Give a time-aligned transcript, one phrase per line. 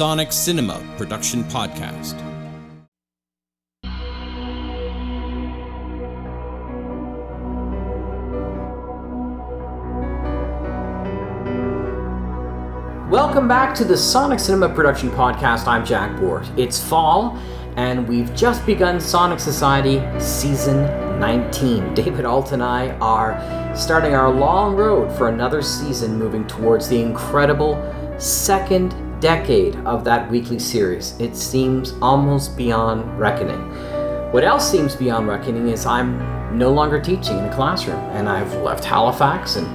[0.00, 2.14] Sonic Cinema Production Podcast.
[13.10, 15.66] Welcome back to the Sonic Cinema Production Podcast.
[15.66, 16.48] I'm Jack Ward.
[16.56, 17.36] It's fall,
[17.76, 20.84] and we've just begun Sonic Society Season
[21.20, 21.92] 19.
[21.94, 27.02] David Ault and I are starting our long road for another season, moving towards the
[27.02, 27.76] incredible
[28.18, 31.18] second decade of that weekly series.
[31.20, 33.60] It seems almost beyond reckoning.
[34.32, 36.18] What else seems beyond reckoning is I'm
[36.56, 39.66] no longer teaching in a classroom, and I've left Halifax and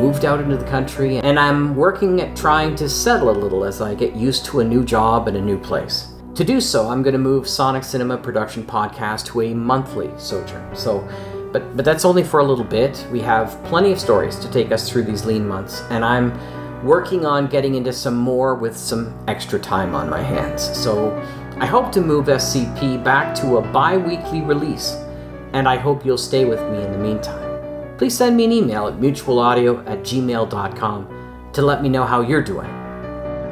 [0.00, 3.80] moved out into the country, and I'm working at trying to settle a little as
[3.80, 6.08] I get used to a new job and a new place.
[6.34, 10.74] To do so, I'm going to move Sonic Cinema Production Podcast to a monthly sojourn.
[10.74, 11.08] So,
[11.52, 13.06] but but that's only for a little bit.
[13.12, 16.32] We have plenty of stories to take us through these lean months, and I'm
[16.84, 20.62] working on getting into some more with some extra time on my hands.
[20.76, 21.10] So,
[21.58, 24.92] I hope to move SCP back to a bi-weekly release,
[25.52, 27.44] and I hope you'll stay with me in the meantime
[27.98, 32.42] please send me an email at mutualaudio at gmail.com to let me know how you're
[32.42, 32.68] doing.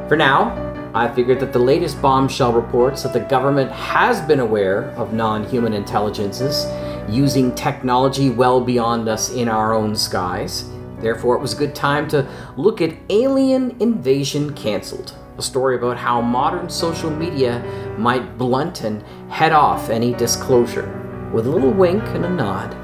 [0.09, 0.59] For now,
[0.95, 5.45] I figured that the latest bombshell reports that the government has been aware of non
[5.49, 6.67] human intelligences
[7.09, 10.65] using technology well beyond us in our own skies.
[11.03, 15.99] Therefore, it was a good time to look at Alien Invasion Cancelled, a story about
[15.99, 17.63] how modern social media
[17.99, 20.89] might blunt and head off any disclosure.
[21.35, 22.75] With a little wink and a nod,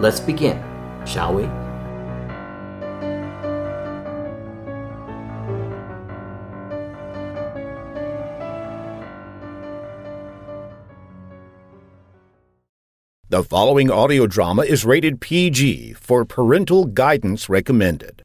[0.00, 0.62] let's begin
[1.06, 1.63] shall we?
[13.34, 18.22] The following audio drama is rated PG for parental guidance recommended.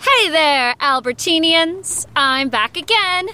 [0.00, 2.03] Hey there, Albertinians!
[2.26, 3.28] I'm back again.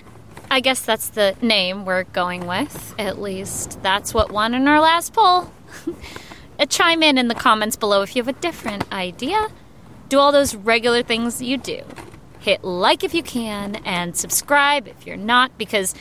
[0.51, 2.93] I guess that's the name we're going with.
[2.99, 5.53] At least that's what won in our last poll.
[6.59, 9.49] Uh, chime in in the comments below if you have a different idea.
[10.11, 11.81] Do all those regular things you do.
[12.41, 15.95] Hit like if you can, and subscribe if you're not, because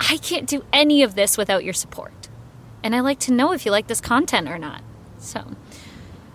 [0.00, 2.28] I can't do any of this without your support.
[2.82, 4.82] And I like to know if you like this content or not.
[5.18, 5.52] So,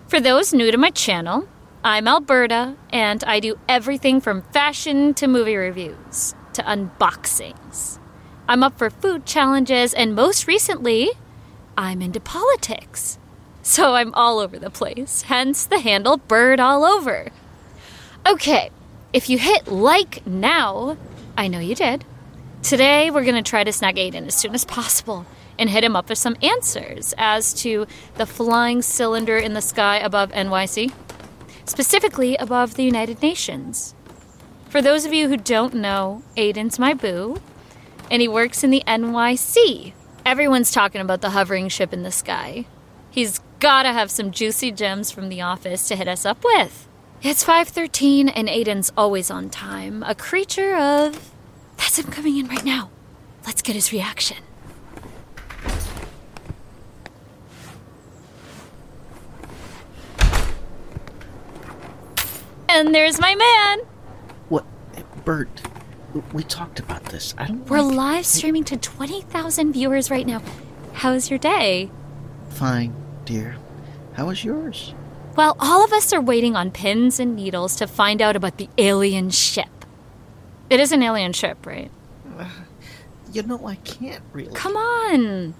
[0.06, 1.46] for those new to my channel,
[1.84, 8.00] I'm Alberta, and I do everything from fashion to movie reviews to unboxings.
[8.48, 11.10] I'm up for food challenges, and most recently,
[11.76, 13.20] I'm into politics.
[13.62, 17.30] So I'm all over the place, hence the handle Bird All Over.
[18.26, 18.70] Okay,
[19.12, 20.96] if you hit like now,
[21.36, 22.04] I know you did.
[22.60, 25.94] Today, we're going to try to snag Aiden as soon as possible and hit him
[25.94, 27.86] up with some answers as to
[28.16, 30.92] the flying cylinder in the sky above NYC,
[31.68, 33.94] specifically above the United Nations.
[34.68, 37.40] For those of you who don't know, Aiden's my boo,
[38.10, 39.92] and he works in the NYC.
[40.24, 42.66] Everyone's talking about the hovering ship in the sky.
[43.10, 46.86] He's gotta have some juicy gems from the office to hit us up with.
[47.22, 51.32] It's 5:13 and Aiden's always on time, a creature of
[51.76, 52.90] That's him coming in right now.
[53.46, 54.47] Let's get his reaction.
[62.68, 63.80] And there's my man.
[64.48, 64.64] What,
[65.24, 65.48] Bert?
[66.32, 67.34] We talked about this.
[67.38, 67.68] I don't.
[67.68, 70.42] We're like- live streaming to 20,000 viewers right now.
[70.94, 71.90] How's your day?
[72.50, 72.94] Fine,
[73.24, 73.56] dear.
[74.14, 74.94] How was yours?
[75.36, 78.68] Well, all of us are waiting on pins and needles to find out about the
[78.78, 79.68] alien ship.
[80.68, 81.90] It is an alien ship, right?
[83.30, 84.54] You know, I can't really.
[84.54, 85.52] Come on.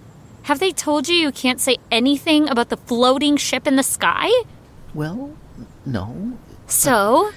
[0.45, 4.31] Have they told you you can't say anything about the floating ship in the sky?
[4.95, 5.37] Well,
[5.85, 6.39] no.
[6.69, 7.31] So,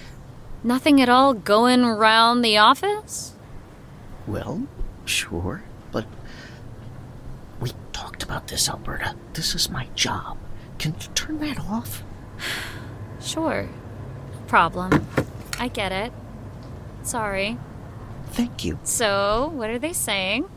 [0.61, 3.33] nothing at all going around the office?
[4.27, 4.67] Well,
[5.05, 6.05] sure, but
[7.61, 9.15] we talked about this, Alberta.
[9.33, 10.37] This is my job.
[10.79, 12.03] Can you turn that off?
[13.21, 13.69] Sure.
[14.33, 15.07] No problem.
[15.59, 16.11] I get it.
[17.03, 17.55] Sorry.
[18.31, 18.79] Thank you.
[18.83, 20.49] So, what are they saying?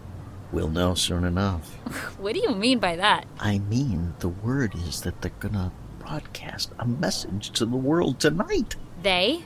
[0.51, 1.77] We'll know soon enough.
[2.19, 3.27] What do you mean by that?
[3.39, 5.73] I mean, the word is that they're gonna
[6.07, 8.77] broadcast a message to the world tonight.
[9.03, 9.43] They?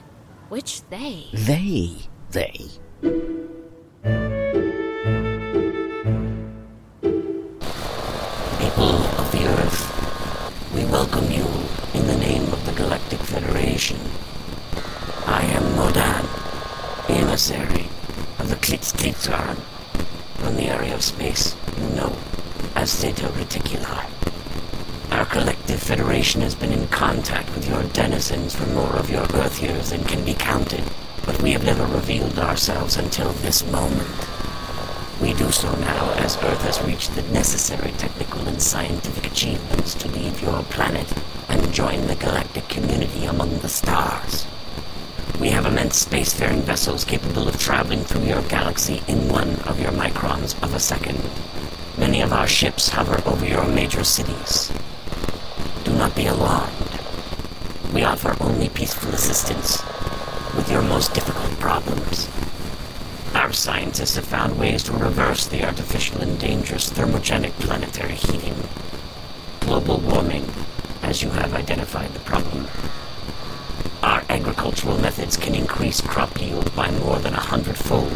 [0.49, 1.27] Which they?
[1.33, 1.95] They,
[2.31, 2.67] they.
[8.59, 11.47] People of the earth, we welcome you
[11.95, 13.99] in the name of the Galactic Federation.
[15.27, 16.27] I am Modan,
[17.09, 17.87] emissary
[18.41, 19.57] of the Klitzklitzgarn
[20.39, 22.17] from the area of space you know
[22.75, 24.18] as Zeta Reticuli.
[25.89, 30.05] Federation has been in contact with your denizens for more of your Earth years than
[30.05, 30.85] can be counted,
[31.25, 34.07] but we have never revealed ourselves until this moment.
[35.19, 40.09] We do so now as Earth has reached the necessary technical and scientific achievements to
[40.09, 41.11] leave your planet
[41.49, 44.47] and join the galactic community among the stars.
[45.41, 49.93] We have immense spacefaring vessels capable of traveling through your galaxy in one of your
[49.93, 51.19] microns of a second.
[51.97, 54.71] Many of our ships hover over your major cities.
[55.99, 56.73] Not be alarmed.
[57.93, 59.83] We offer only peaceful assistance
[60.55, 62.29] with your most difficult problems.
[63.35, 68.55] Our scientists have found ways to reverse the artificial and dangerous thermogenic planetary heating.
[69.59, 70.49] Global warming,
[71.03, 72.69] as you have identified the problem.
[74.05, 78.13] Our agricultural methods can increase crop yield by more than a hundredfold,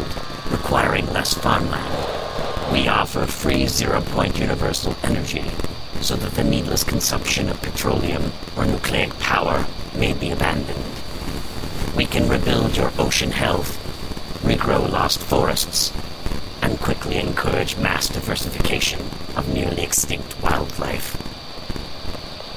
[0.49, 2.71] requiring less farmland.
[2.71, 5.43] We offer free zero-point universal energy,
[6.03, 9.65] so that the needless consumption of petroleum or nucleic power
[9.95, 10.83] may be abandoned.
[11.95, 13.79] We can rebuild your ocean health,
[14.43, 15.93] regrow lost forests,
[16.61, 18.99] and quickly encourage mass diversification
[19.35, 21.17] of nearly extinct wildlife.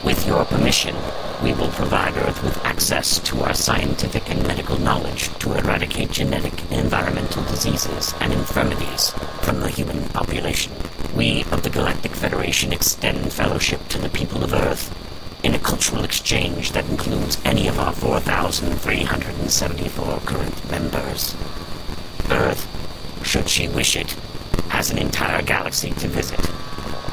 [0.05, 0.95] With your permission,
[1.43, 6.63] we will provide Earth with access to our scientific and medical knowledge to eradicate genetic
[6.71, 9.11] and environmental diseases and infirmities
[9.43, 10.73] from the human population.
[11.15, 14.91] We of the Galactic Federation extend fellowship to the people of Earth
[15.45, 21.37] in a cultural exchange that includes any of our 4,374 current members.
[22.31, 22.67] Earth,
[23.23, 24.13] should she wish it,
[24.71, 26.41] has an entire galaxy to visit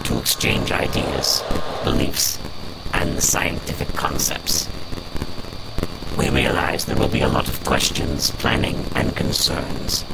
[0.06, 1.44] to exchange ideas,
[1.84, 2.40] beliefs,
[2.94, 4.70] and scientific concepts.
[6.18, 10.06] We realize there will be a lot of questions, planning, and concerns.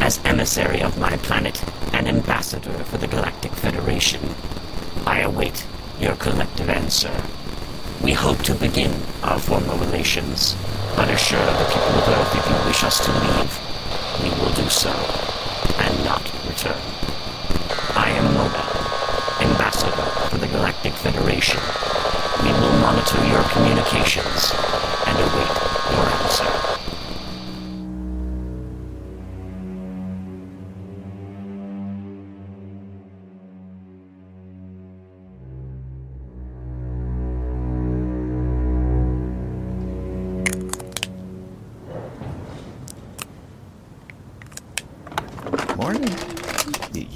[0.00, 1.62] As emissary of my planet
[1.92, 4.20] and ambassador for the Galactic Federation,
[5.06, 5.66] I await
[6.00, 7.12] your collective answer.
[8.02, 8.92] We hope to begin
[9.22, 10.56] our formal relations,
[10.94, 13.52] but assure the people of Earth if you wish us to leave,
[14.22, 14.90] we will do so,
[15.78, 16.80] and not return.
[17.96, 21.60] I am Moda, ambassador for the Galactic Federation.
[22.42, 24.52] We will monitor your communications
[25.06, 25.54] and await
[25.92, 26.77] your answer.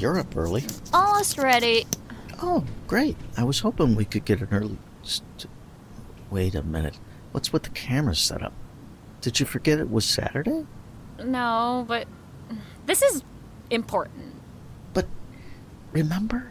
[0.03, 0.65] You're up early.
[0.93, 1.87] Almost ready.
[2.43, 3.17] Oh, great.
[3.37, 4.77] I was hoping we could get an early.
[5.05, 5.47] St-
[6.29, 6.99] Wait a minute.
[7.31, 8.53] What's with the camera setup?
[9.21, 10.67] Did you forget it was Saturday?
[11.23, 12.09] No, but
[12.85, 13.23] this is
[13.71, 14.35] important.
[14.93, 15.07] But
[15.93, 16.51] remember?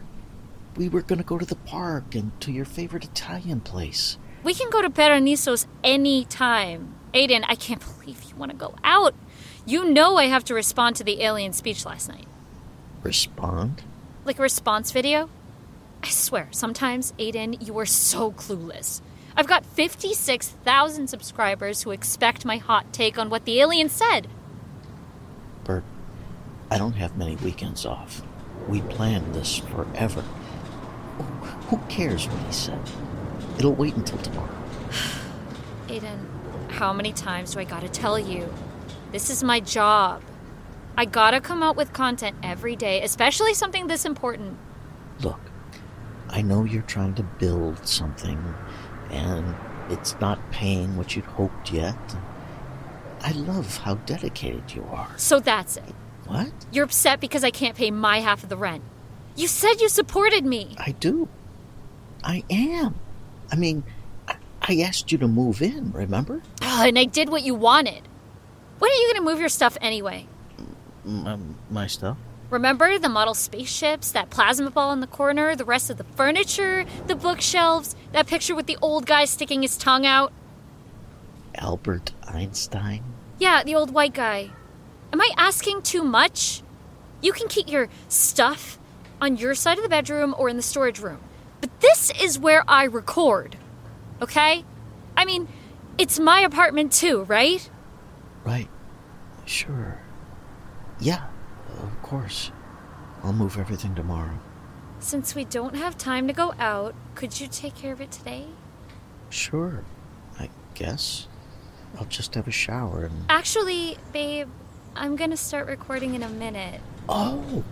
[0.74, 4.16] We were going to go to the park and to your favorite Italian place.
[4.42, 6.94] We can go to Peronisos any time.
[7.12, 9.14] Aiden, I can't believe you want to go out.
[9.66, 12.28] You know I have to respond to the alien speech last night.
[13.02, 13.82] Respond?
[14.24, 15.28] Like a response video?
[16.02, 19.00] I swear, sometimes, Aiden, you are so clueless.
[19.36, 24.28] I've got 56,000 subscribers who expect my hot take on what the alien said.
[25.64, 25.84] Bert,
[26.70, 28.22] I don't have many weekends off.
[28.68, 30.22] We planned this forever.
[31.68, 32.80] Who cares what he said?
[33.58, 34.54] It'll wait until tomorrow.
[35.88, 38.52] Aiden, how many times do I gotta tell you?
[39.12, 40.22] This is my job.
[40.96, 44.58] I gotta come out with content every day, especially something this important.
[45.20, 45.40] Look,
[46.28, 48.54] I know you're trying to build something,
[49.10, 49.54] and
[49.90, 51.96] it's not paying what you'd hoped yet.
[53.20, 55.10] I love how dedicated you are.
[55.16, 55.94] So that's it.
[56.26, 56.52] What?
[56.72, 58.82] You're upset because I can't pay my half of the rent.
[59.36, 60.74] You said you supported me.
[60.78, 61.28] I do.
[62.22, 62.94] I am.
[63.50, 63.84] I mean,
[64.28, 66.42] I, I asked you to move in, remember?
[66.60, 68.02] Ugh, and I did what you wanted.
[68.78, 70.26] When are you gonna move your stuff anyway?
[71.04, 72.16] My stuff?
[72.50, 76.84] Remember the model spaceships, that plasma ball in the corner, the rest of the furniture,
[77.06, 80.32] the bookshelves, that picture with the old guy sticking his tongue out?
[81.54, 83.02] Albert Einstein?
[83.38, 84.50] Yeah, the old white guy.
[85.12, 86.62] Am I asking too much?
[87.22, 88.78] You can keep your stuff
[89.20, 91.20] on your side of the bedroom or in the storage room.
[91.60, 93.56] But this is where I record.
[94.20, 94.64] Okay?
[95.16, 95.48] I mean,
[95.96, 97.68] it's my apartment too, right?
[98.44, 98.68] Right.
[99.46, 100.01] Sure.
[101.02, 101.24] Yeah,
[101.82, 102.52] of course.
[103.24, 104.38] I'll move everything tomorrow.
[105.00, 108.46] Since we don't have time to go out, could you take care of it today?
[109.28, 109.82] Sure.
[110.38, 111.26] I guess.
[111.98, 113.24] I'll just have a shower and.
[113.28, 114.48] Actually, babe,
[114.94, 116.80] I'm gonna start recording in a minute.
[117.08, 117.64] Oh!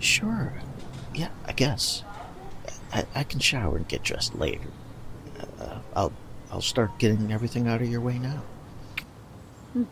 [0.00, 0.52] Sure.
[1.14, 2.02] Yeah, I guess.
[2.92, 4.66] I, I can shower and get dressed later.
[5.60, 6.12] Uh, I'll
[6.50, 8.42] I'll start getting everything out of your way now.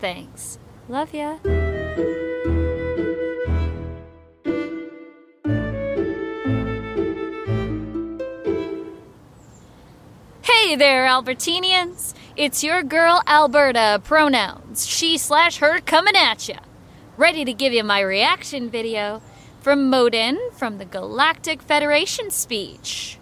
[0.00, 0.58] Thanks.
[0.88, 1.38] Love ya.
[10.76, 12.14] There, Albertinians!
[12.36, 16.60] It's your girl Alberta, pronouns she slash her coming at ya.
[17.16, 19.20] Ready to give you my reaction video
[19.60, 23.18] from Modin from the Galactic Federation speech.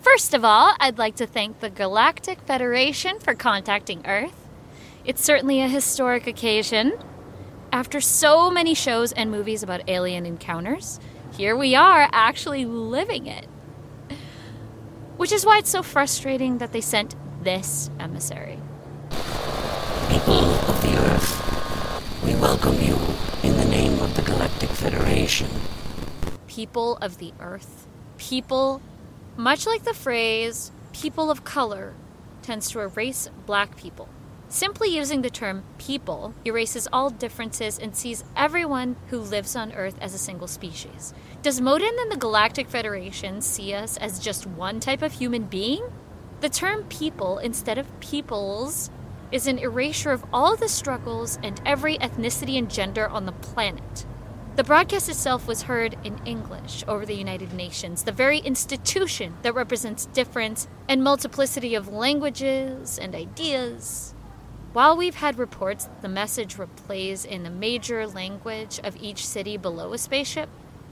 [0.00, 4.48] First of all, I'd like to thank the Galactic Federation for contacting Earth.
[5.04, 6.94] It's certainly a historic occasion.
[7.70, 10.98] After so many shows and movies about alien encounters,
[11.36, 13.46] here we are actually living it.
[15.16, 18.58] Which is why it's so frustrating that they sent this emissary.
[20.08, 22.96] People of the Earth, we welcome you
[23.42, 25.48] in the name of the Galactic Federation.
[26.46, 27.88] People of the Earth.
[28.16, 28.80] People,
[29.36, 31.94] much like the phrase people of color,
[32.42, 34.08] tends to erase black people.
[34.54, 39.96] Simply using the term people erases all differences and sees everyone who lives on Earth
[40.00, 41.12] as a single species.
[41.42, 45.82] Does Modin and the Galactic Federation see us as just one type of human being?
[46.40, 48.90] The term people instead of peoples
[49.32, 54.06] is an erasure of all the struggles and every ethnicity and gender on the planet.
[54.54, 59.56] The broadcast itself was heard in English over the United Nations, the very institution that
[59.56, 64.13] represents difference and multiplicity of languages and ideas.
[64.74, 69.56] While we've had reports that the message replays in the major language of each city
[69.56, 70.48] below a spaceship,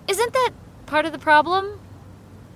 [0.06, 0.50] isn't that
[0.86, 1.80] part of the problem?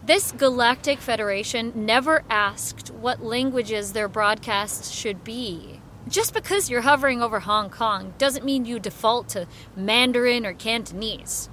[0.05, 5.81] This Galactic Federation never asked what languages their broadcasts should be.
[6.07, 11.51] Just because you're hovering over Hong Kong doesn't mean you default to Mandarin or Cantonese.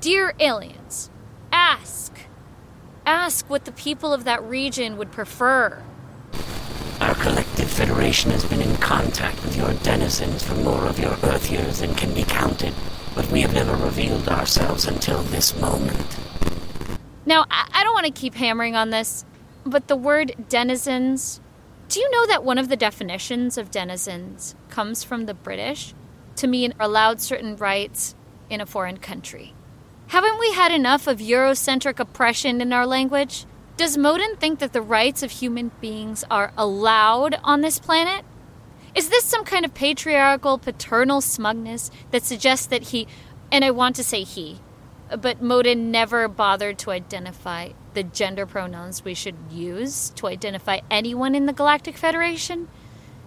[0.00, 1.10] Dear aliens,
[1.52, 2.20] ask.
[3.04, 5.82] Ask what the people of that region would prefer.
[7.94, 11.94] Federation has been in contact with your denizens for more of your Earth years than
[11.94, 12.74] can be counted,
[13.14, 16.18] but we have never revealed ourselves until this moment.
[17.24, 19.24] Now, I, I don't want to keep hammering on this,
[19.64, 21.40] but the word denizens.
[21.88, 25.94] Do you know that one of the definitions of denizens comes from the British
[26.34, 28.16] to mean allowed certain rights
[28.50, 29.54] in a foreign country?
[30.08, 33.46] Haven't we had enough of Eurocentric oppression in our language?
[33.76, 38.24] Does Modin think that the rights of human beings are allowed on this planet?
[38.94, 43.08] Is this some kind of patriarchal, paternal smugness that suggests that he,
[43.50, 44.60] and I want to say he,
[45.20, 51.34] but Modin never bothered to identify the gender pronouns we should use to identify anyone
[51.34, 52.68] in the Galactic Federation?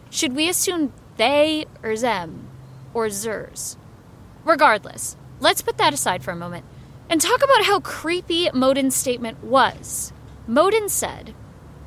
[0.09, 2.47] Should we assume they or them
[2.93, 3.75] or zers?
[4.45, 6.63] Regardless, let's put that aside for a moment
[7.09, 10.13] and talk about how creepy Modin's statement was.
[10.49, 11.33] Modin said,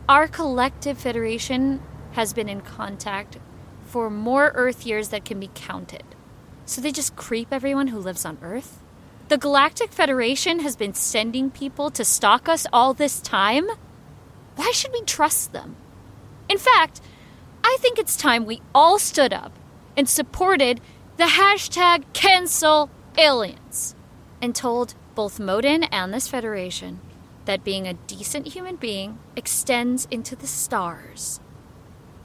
[0.07, 1.81] Our collective federation
[2.13, 3.39] has been in contact
[3.87, 6.05] for more Earth years that can be counted.
[6.67, 8.83] So they just creep everyone who lives on Earth?
[9.29, 13.67] The Galactic Federation has been sending people to stalk us all this time?
[14.57, 15.77] Why should we trust them?
[16.51, 17.01] In fact,
[17.65, 19.53] I think it's time we all stood up
[19.97, 20.83] and supported
[21.17, 23.95] the hashtag cancel aliens
[24.43, 27.01] and told both Modin and this federation
[27.45, 31.41] that being a decent human being extends into the stars.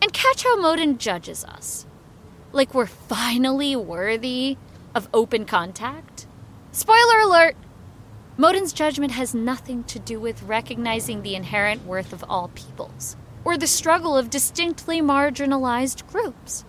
[0.01, 1.85] And catch how Modin judges us.
[2.51, 4.57] Like we're finally worthy
[4.93, 6.27] of open contact?
[6.71, 7.55] Spoiler alert!
[8.37, 13.57] Modin's judgment has nothing to do with recognizing the inherent worth of all peoples, or
[13.57, 16.65] the struggle of distinctly marginalized groups.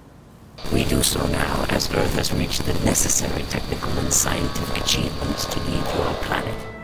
[0.73, 5.61] We do so now as Earth has reached the necessary technical and scientific achievements to
[5.61, 6.76] leave your planet.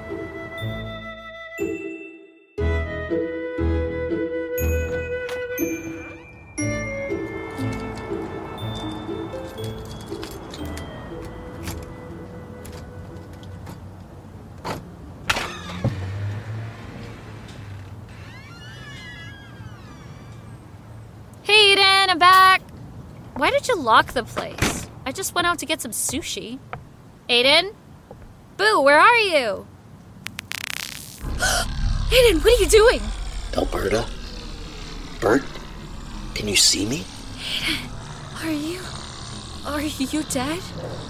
[23.82, 24.88] Lock the place?
[25.04, 26.58] I just went out to get some sushi.
[27.28, 27.74] Aiden?
[28.56, 29.66] Boo, where are you?
[32.12, 33.00] Aiden, what are you doing?
[33.56, 34.06] Alberta?
[35.20, 35.42] Bert?
[36.34, 37.04] Can you see me?
[37.38, 38.80] Aiden, are you.
[39.66, 40.60] Are you dead?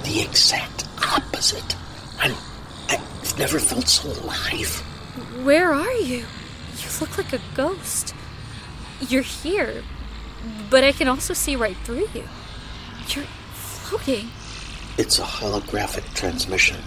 [0.05, 1.77] The exact opposite.
[2.19, 2.35] I'm.
[2.89, 4.81] I've never felt so alive.
[5.45, 6.25] Where are you?
[6.79, 8.15] You look like a ghost.
[9.01, 9.83] You're here,
[10.71, 12.25] but I can also see right through you.
[13.09, 14.29] You're floating.
[14.99, 16.79] It's a holographic transmission.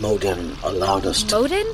[0.00, 1.34] Modem allowed us to.
[1.36, 1.66] Moden?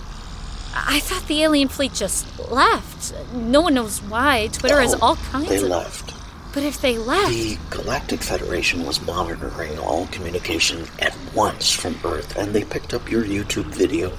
[0.75, 3.15] I thought the alien fleet just left.
[3.33, 4.49] No one knows why.
[4.53, 5.63] Twitter has Oh, all kinds They of.
[5.63, 6.15] left.
[6.53, 12.37] But if they left, The Galactic Federation was monitoring all communication at once from Earth,
[12.37, 14.11] and they picked up your YouTube video.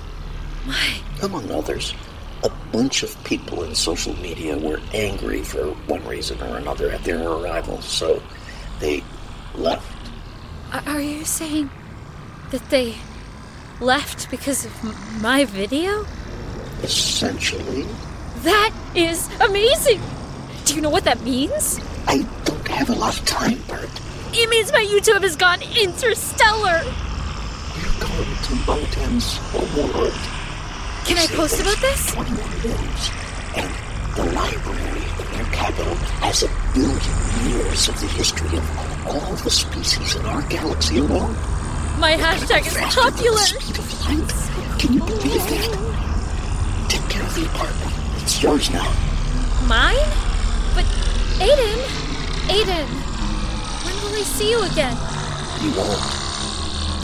[0.66, 1.00] why?
[1.22, 1.94] Among others,
[2.44, 7.04] a bunch of people in social media were angry for one reason or another at
[7.04, 8.22] their arrival, so
[8.80, 9.04] they
[9.56, 9.86] left.
[10.72, 11.70] Are- you saying
[12.52, 12.96] that they
[13.80, 16.06] left because of m- my video?
[16.84, 17.86] Essentially,
[18.44, 20.02] That is amazing!
[20.66, 21.80] Do you know what that means?
[22.08, 23.90] I don't have a lot of time, Bert.
[24.32, 26.82] It means my YouTube has gone interstellar!
[27.76, 30.14] You're going to Motem's world.
[31.06, 32.12] Can I post about this?
[32.14, 33.12] 21 rooms,
[33.58, 33.70] and
[34.20, 37.00] the library in their capital has a billion
[37.48, 41.34] years of the history of all the species in our galaxy alone.
[42.00, 43.38] My hashtag is popular!
[43.40, 44.32] speed of light.
[44.80, 45.72] Can you believe that?
[46.90, 47.94] Take care of the apartment.
[48.22, 48.92] It's yours now.
[49.68, 50.10] Mine?
[50.76, 50.84] But
[51.40, 51.80] Aiden,
[52.52, 52.88] Aiden,
[53.86, 54.98] when will I see you again?
[55.64, 56.04] You won't.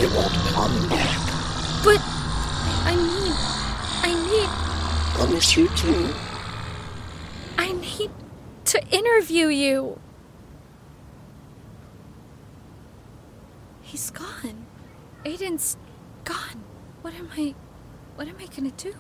[0.03, 1.21] It won't come back.
[1.81, 2.01] But
[2.83, 3.35] I need,
[4.03, 4.49] I need,
[5.21, 6.13] I'll miss you too.
[8.75, 10.01] To interview you.
[13.81, 14.65] He's gone.
[15.23, 15.77] Aiden's
[16.25, 16.61] gone.
[17.01, 17.55] What am I,
[18.15, 18.93] what am I gonna do?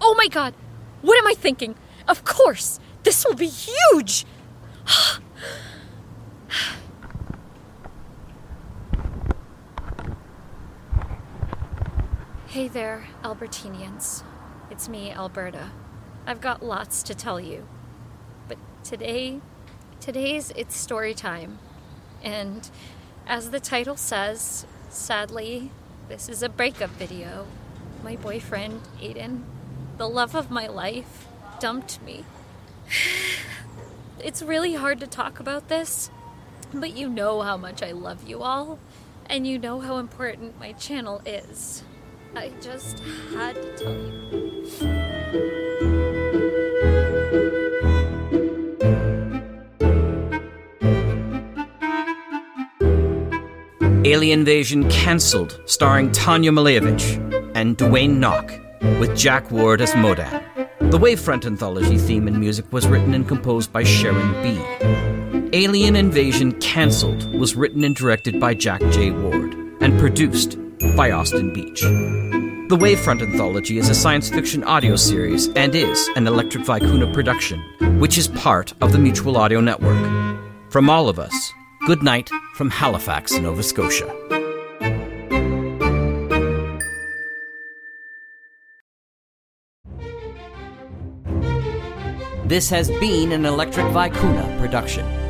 [0.00, 0.54] Oh my god!
[1.00, 1.76] What am I thinking?
[2.08, 2.80] Of course!
[3.04, 4.26] This will be huge!
[12.48, 14.24] Hey there, Albertinians.
[14.70, 15.70] It's me, Alberta.
[16.26, 17.66] I've got lots to tell you.
[18.84, 19.40] Today,
[20.00, 21.60] today's it's story time.
[22.22, 22.68] And
[23.28, 25.70] as the title says, sadly,
[26.08, 27.46] this is a breakup video.
[28.02, 29.44] My boyfriend, Aiden,
[29.98, 31.28] the love of my life,
[31.60, 32.24] dumped me.
[34.22, 36.08] It's really hard to talk about this,
[36.72, 38.78] but you know how much I love you all,
[39.26, 41.82] and you know how important my channel is.
[42.36, 43.00] I just
[43.34, 43.96] had to tell
[45.80, 45.91] you.
[54.12, 58.46] Alien Invasion cancelled, starring Tanja Milojevic and Duane Noch,
[59.00, 60.30] with Jack Ward as Modan.
[60.90, 64.60] The Wavefront anthology theme and music was written and composed by Sharon B.
[65.54, 69.12] Alien Invasion Cancelled was written and directed by Jack J.
[69.12, 70.58] Ward and produced
[70.94, 71.80] by Austin Beach.
[71.80, 77.60] The Wavefront Anthology is a science fiction audio series and is an Electric Vicuna production,
[77.98, 79.96] which is part of the Mutual Audio Network.
[80.68, 81.52] From all of us,
[81.86, 84.06] good night from Halifax, Nova Scotia.
[92.44, 95.21] This has been an Electric Vicuna production.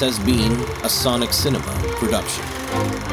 [0.00, 0.52] Has been
[0.84, 3.07] a Sonic Cinema production.